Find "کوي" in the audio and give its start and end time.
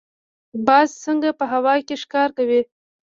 2.37-2.61